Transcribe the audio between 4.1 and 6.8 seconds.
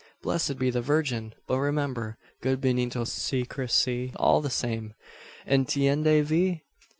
all the same. Entiende, V?"